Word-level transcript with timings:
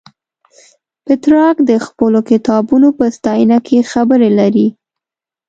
پترارک 1.05 1.57
د 1.69 1.71
خپلو 1.85 2.19
کتابونو 2.29 2.87
په 2.97 3.05
ستاینه 3.15 3.57
کې 3.67 3.87
خبرې 3.91 4.29
لري. 4.39 4.67